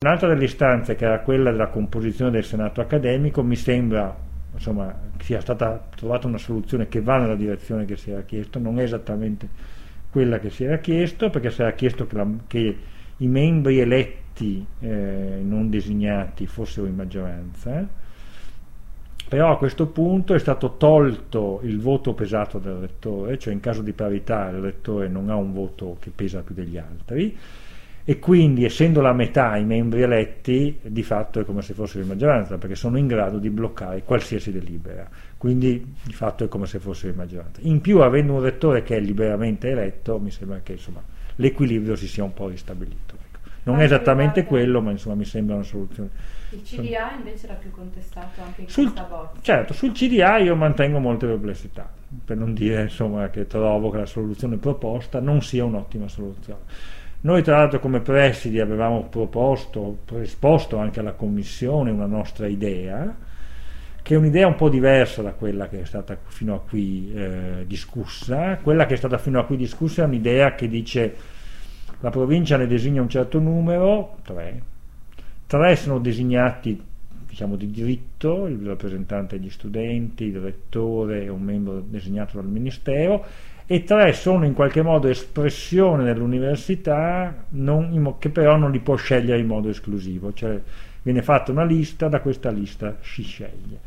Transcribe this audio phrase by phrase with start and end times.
[0.00, 4.16] Un'altra delle istanze, che era quella della composizione del Senato accademico, mi sembra
[4.54, 8.78] insomma, sia stata trovata una soluzione che va nella direzione che si era chiesto, non
[8.78, 9.48] è esattamente
[10.08, 12.76] quella che si era chiesto, perché si era chiesto che, la, che
[13.16, 17.84] i membri eletti eh, non designati fossero in maggioranza,
[19.28, 23.82] però a questo punto è stato tolto il voto pesato del rettore, cioè in caso
[23.82, 27.36] di parità il rettore non ha un voto che pesa più degli altri,
[28.10, 32.08] e quindi essendo la metà i membri eletti di fatto è come se fossero in
[32.08, 35.06] maggioranza perché sono in grado di bloccare qualsiasi delibera.
[35.36, 37.60] Quindi di fatto è come se fossero in maggioranza.
[37.64, 41.02] In più avendo un rettore che è liberamente eletto mi sembra che insomma,
[41.34, 43.40] l'equilibrio si sia un po' ristabilito ecco.
[43.64, 46.08] non è esattamente quello ma insomma mi sembra una soluzione.
[46.48, 49.38] Il CDA invece era più contestato anche in sul, questa bozza.
[49.42, 51.92] certo sul CDA io mantengo molte perplessità
[52.24, 57.42] per non dire insomma che trovo che la soluzione proposta non sia un'ottima soluzione noi
[57.42, 63.16] tra l'altro come presidi avevamo proposto, esposto anche alla Commissione una nostra idea,
[64.00, 67.64] che è un'idea un po' diversa da quella che è stata fino a qui eh,
[67.66, 68.56] discussa.
[68.62, 71.14] Quella che è stata fino a qui discussa è un'idea che dice
[72.00, 74.62] la provincia ne designa un certo numero, tre,
[75.46, 76.80] tre sono designati
[77.28, 83.24] diciamo, di diritto, il rappresentante degli studenti, il rettore e un membro designato dal Ministero,
[83.66, 89.38] e tre sono in qualche modo espressione dell'università non, che però non li può scegliere
[89.38, 90.58] in modo esclusivo, cioè
[91.02, 93.78] viene fatta una lista, da questa lista si sceglie.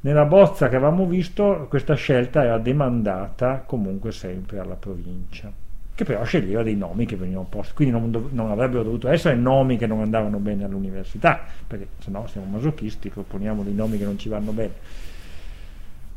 [0.00, 5.52] Nella bozza che avevamo visto questa scelta era demandata comunque sempre alla provincia,
[5.98, 9.34] che però sceglieva dei nomi che venivano posti, quindi non, dov- non avrebbero dovuto essere
[9.34, 14.04] nomi che non andavano bene all'università, perché se no siamo masochisti, proponiamo dei nomi che
[14.04, 14.70] non ci vanno bene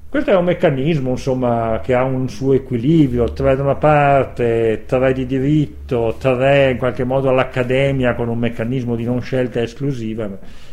[0.08, 5.14] questo è un meccanismo insomma, che ha un suo equilibrio, tre da una parte, tre
[5.14, 10.30] di diritto, tre in qualche modo all'accademia con un meccanismo di non scelta esclusiva,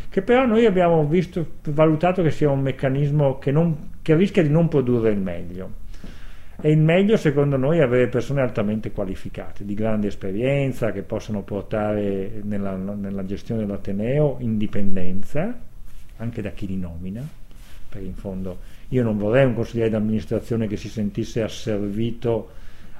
[0.09, 4.49] che però noi abbiamo visto, valutato che sia un meccanismo che, non, che rischia di
[4.49, 5.69] non produrre il meglio.
[6.61, 11.41] E il meglio secondo noi è avere persone altamente qualificate, di grande esperienza, che possano
[11.41, 15.57] portare nella, nella gestione dell'Ateneo indipendenza,
[16.17, 17.25] anche da chi li nomina,
[17.87, 18.57] perché in fondo
[18.89, 22.49] io non vorrei un consigliere d'amministrazione che si sentisse asservito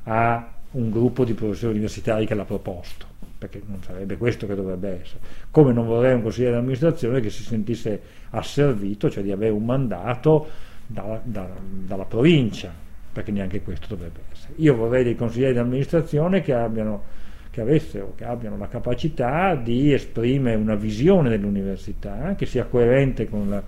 [0.04, 5.02] a un gruppo di professori universitari che l'ha proposto, perché non sarebbe questo che dovrebbe
[5.02, 5.20] essere.
[5.52, 10.48] Come non vorrei un consigliere d'amministrazione che si sentisse asservito, cioè di avere un mandato
[10.88, 14.54] da, da, dalla provincia, perché neanche questo dovrebbe essere.
[14.58, 17.18] Io vorrei dei consiglieri d'amministrazione che abbiano
[17.52, 23.50] che avessero, che abbiano la capacità di esprimere una visione dell'università che sia coerente con
[23.50, 23.64] la,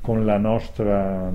[0.00, 1.32] con la nostra...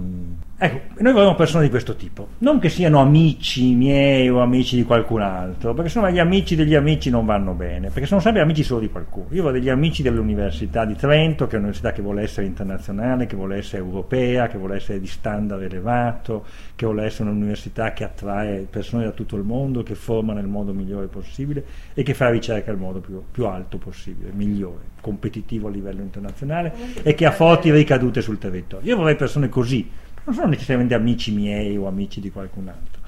[0.59, 4.81] Ecco, noi vogliamo persone di questo tipo, non che siano amici miei o amici di
[4.81, 8.63] qualcun altro, perché sennò gli amici degli amici non vanno bene, perché sono sempre amici
[8.63, 9.28] solo di qualcuno.
[9.34, 13.35] Io ho degli amici dell'Università di Trento, che è un'università che vuole essere internazionale, che
[13.35, 18.66] vuole essere europea, che vuole essere di standard elevato, che vuole essere un'università che attrae
[18.67, 21.63] persone da tutto il mondo, che forma nel modo migliore possibile
[21.94, 26.73] e che fa ricerca nel modo più, più alto possibile, migliore, competitivo a livello internazionale
[27.03, 28.90] e che ha forti ricadute sul territorio.
[28.90, 29.88] Io vorrei persone così,
[30.28, 33.02] non sono necessariamente amici miei o amici di qualcun altro.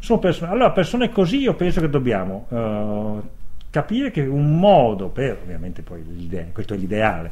[0.00, 3.22] Sono persone, allora, persone così io penso che dobbiamo uh,
[3.70, 6.02] capire che un modo per, ovviamente poi
[6.52, 7.30] questo è l'ideale,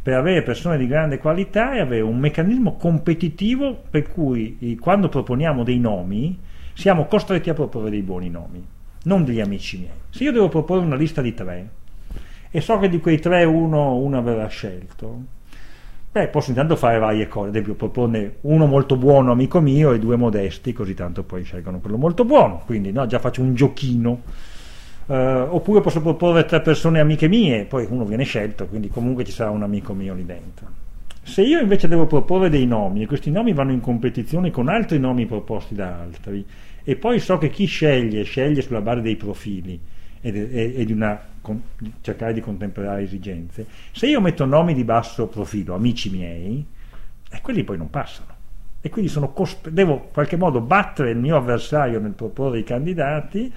[0.00, 5.64] per avere persone di grande qualità è avere un meccanismo competitivo per cui quando proponiamo
[5.64, 6.38] dei nomi
[6.72, 8.64] siamo costretti a proporre dei buoni nomi,
[9.04, 9.92] non degli amici miei.
[10.10, 11.68] Se io devo proporre una lista di tre
[12.48, 15.22] e so che di quei tre uno, uno verrà scelto,
[16.14, 19.98] Beh, posso intanto fare varie cose, ad esempio proporne uno molto buono amico mio e
[19.98, 24.20] due modesti, così tanto poi scelgono quello molto buono, quindi no, già faccio un giochino.
[25.06, 29.32] Uh, oppure posso proporre tre persone amiche mie, poi uno viene scelto, quindi comunque ci
[29.32, 30.68] sarà un amico mio lì dentro.
[31.20, 35.00] Se io invece devo proporre dei nomi e questi nomi vanno in competizione con altri
[35.00, 36.46] nomi proposti da altri,
[36.84, 39.80] e poi so che chi sceglie, sceglie sulla base dei profili
[40.30, 41.62] e, di una con,
[42.00, 46.66] cercare di contemperare esigenze, se io metto nomi di basso profilo, amici miei,
[47.30, 48.32] eh, quelli poi non passano.
[48.80, 53.52] E quindi cosp- devo in qualche modo battere il mio avversario nel proporre i candidati,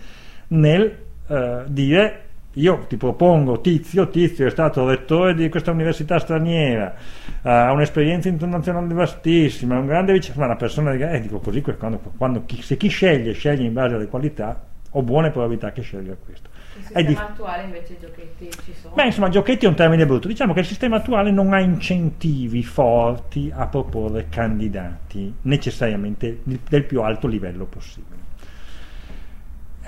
[0.49, 0.97] nel
[1.27, 2.21] eh, dire
[2.53, 6.95] io ti propongo Tizio, Tizio è stato rettore di questa università straniera,
[7.43, 11.61] ha un'esperienza internazionale vastissima, è un grande vice, ma una persona di eh, dico così
[11.61, 14.59] quando, quando chi, se chi sceglie sceglie in base alle qualità,
[14.91, 16.49] ho buone probabilità che scelga questo.
[16.77, 18.93] Il sistema dif- attuale invece giochetti ci sono?
[18.93, 20.27] Beh, insomma, giochetti è un termine brutto.
[20.27, 27.01] Diciamo che il sistema attuale non ha incentivi forti a proporre candidati necessariamente del più
[27.01, 28.26] alto livello possibile.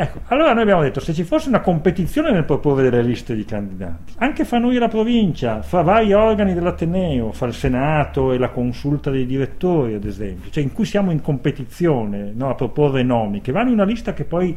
[0.02, 3.44] Ecco, allora noi abbiamo detto se ci fosse una competizione nel proporre delle liste di
[3.44, 8.38] candidati, anche fra noi e la provincia, fra vari organi dell'Ateneo, fra il Senato e
[8.38, 13.04] la consulta dei direttori, ad esempio, cioè in cui siamo in competizione no, a proporre
[13.04, 14.56] nomi, che vanno in una lista che poi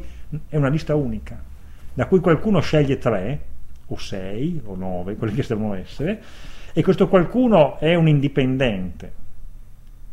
[0.48, 1.42] è una lista unica,
[1.92, 3.40] da cui qualcuno sceglie tre,
[3.88, 6.22] o sei, o nove, quelli che devono essere,
[6.72, 9.12] e questo qualcuno è un indipendente.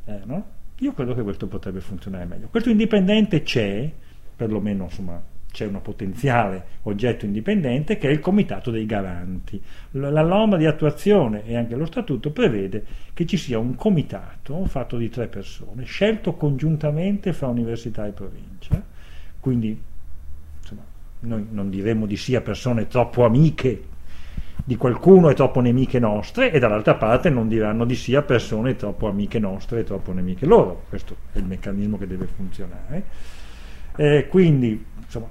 [0.05, 0.43] Eh, no?
[0.79, 2.47] Io credo che questo potrebbe funzionare meglio.
[2.49, 3.91] Questo indipendente c'è,
[4.39, 5.21] perlomeno insomma,
[5.51, 9.61] c'è un potenziale oggetto indipendente che è il Comitato dei Garanti.
[9.91, 14.95] La norma di attuazione e anche lo Statuto prevede che ci sia un comitato fatto
[14.95, 18.81] di tre persone, scelto congiuntamente fra università e provincia,
[19.41, 19.77] quindi
[20.61, 20.83] insomma,
[21.21, 23.83] noi non diremmo di sì a persone troppo amiche
[24.63, 28.77] di qualcuno e troppo nemiche nostre e dall'altra parte non diranno di sì a persone
[28.77, 30.83] troppo amiche nostre e troppo nemiche loro.
[30.87, 33.03] Questo è il meccanismo che deve funzionare.
[33.99, 35.27] Eh, quindi, insomma,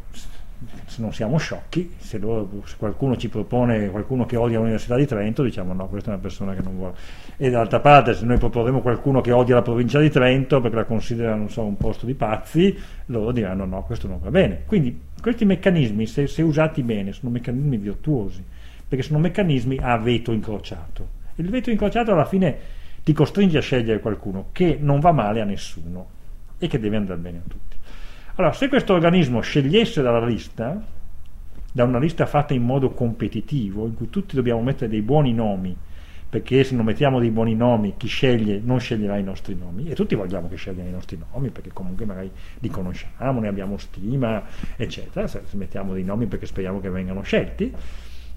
[0.84, 5.06] se non siamo sciocchi, se, loro, se, qualcuno ci propone qualcuno che odia l'Università di
[5.06, 6.94] Trento, diciamo no, questa è una persona che non vuole.
[7.38, 10.84] E dall'altra parte, se noi proporremo qualcuno che odia la provincia di Trento perché la
[10.84, 12.76] considerano so, un posto di pazzi,
[13.06, 14.64] loro diranno no, questo non va bene.
[14.66, 18.44] Quindi questi meccanismi, se, se usati bene, sono meccanismi virtuosi,
[18.86, 21.08] perché sono meccanismi a veto incrociato.
[21.36, 22.58] Il veto incrociato alla fine
[23.02, 26.06] ti costringe a scegliere qualcuno che non va male a nessuno
[26.58, 27.67] e che deve andare bene a tutti.
[28.38, 30.80] Allora, se questo organismo scegliesse dalla lista,
[31.72, 35.76] da una lista fatta in modo competitivo, in cui tutti dobbiamo mettere dei buoni nomi,
[36.28, 39.96] perché se non mettiamo dei buoni nomi, chi sceglie non sceglierà i nostri nomi, e
[39.96, 42.30] tutti vogliamo che scegliano i nostri nomi, perché comunque magari
[42.60, 44.44] li conosciamo, ne abbiamo stima,
[44.76, 47.74] eccetera, se mettiamo dei nomi perché speriamo che vengano scelti,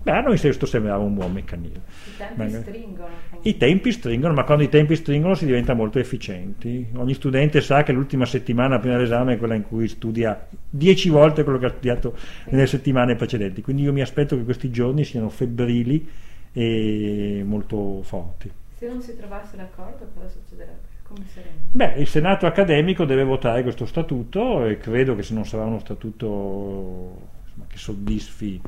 [0.04, 1.82] Beh, a noi questo sembrava un buon meccanismo.
[2.06, 3.10] I tempi Beh, stringono.
[3.42, 6.88] I tempi stringono, ma quando i tempi stringono si diventa molto efficienti.
[6.96, 11.44] Ogni studente sa che l'ultima settimana prima dell'esame è quella in cui studia dieci volte
[11.44, 12.18] quello che ha studiato
[12.50, 13.62] nelle settimane precedenti.
[13.62, 16.10] Quindi io mi aspetto che questi giorni siano febbrili
[16.52, 18.52] e molto forti.
[18.78, 20.90] Se non si trovasse d'accordo, cosa succederebbe?
[21.72, 25.80] Beh, il Senato accademico deve votare questo statuto e credo che se non sarà uno
[25.80, 28.62] statuto insomma, che soddisfi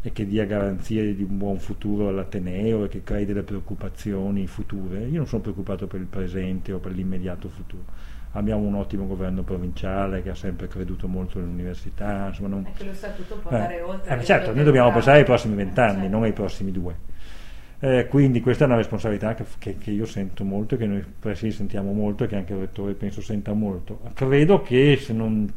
[0.00, 5.00] e che dia garanzie di un buon futuro all'Ateneo e che crei delle preoccupazioni future.
[5.04, 7.84] Io non sono preoccupato per il presente o per l'immediato futuro.
[8.32, 12.26] Abbiamo un ottimo governo provinciale che ha sempre creduto molto nell'università.
[12.28, 12.64] Insomma, non...
[12.66, 14.18] Anche lo statuto può andare eh, oltre.
[14.18, 16.10] Eh, certo, noi dobbiamo pensare ai prossimi vent'anni, certo.
[16.10, 17.06] non ai prossimi due.
[17.80, 21.04] Eh, quindi questa è una responsabilità che, che, che, io sento molto e che noi
[21.18, 24.00] presidi sentiamo molto e che anche il rettore penso senta molto.
[24.14, 25.50] Credo che se, non,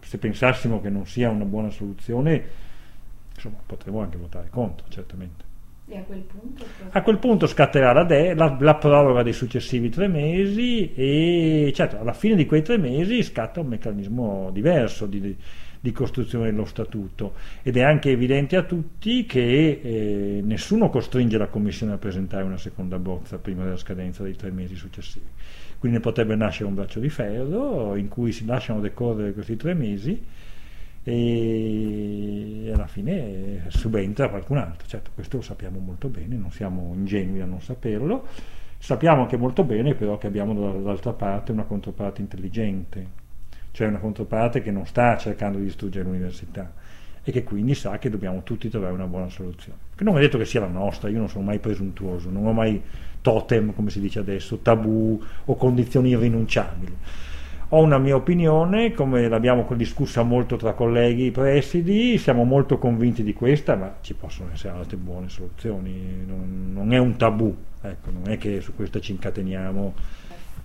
[0.00, 2.68] se pensassimo che non sia una buona soluzione
[3.40, 5.48] insomma, potremo anche votare contro, certamente.
[5.88, 6.64] E a quel punto?
[6.90, 11.98] A quel punto scatterà la, de- la, la, proroga dei successivi tre mesi e certo,
[11.98, 15.36] alla fine di quei tre mesi scatta un meccanismo diverso di,
[15.80, 17.32] di costruzione dello statuto
[17.62, 22.58] ed è anche evidente a tutti che eh, nessuno costringe la Commissione a presentare una
[22.58, 25.26] seconda bozza prima della scadenza dei tre mesi successivi.
[25.76, 29.74] Quindi ne potrebbe nascere un braccio di ferro in cui si lasciano decorrere questi tre
[29.74, 30.22] mesi
[31.02, 34.86] e alla fine subentra qualcun altro.
[34.86, 38.26] Certo, questo lo sappiamo molto bene, non siamo ingenui a non saperlo.
[38.78, 43.06] Sappiamo anche molto bene però che abbiamo dall'altra parte una controparte intelligente,
[43.72, 46.72] cioè una controparte che non sta cercando di distruggere l'università
[47.22, 49.78] e che quindi sa che dobbiamo tutti trovare una buona soluzione.
[49.94, 52.52] Che non è detto che sia la nostra, io non sono mai presuntuoso, non ho
[52.52, 52.80] mai
[53.20, 56.96] totem, come si dice adesso, tabù o condizioni irrinunciabili
[57.72, 63.32] ho una mia opinione, come l'abbiamo discussa molto tra colleghi presidi, siamo molto convinti di
[63.32, 68.28] questa, ma ci possono essere altre buone soluzioni, non, non è un tabù, ecco, non
[68.28, 69.94] è che su questa ci incateniamo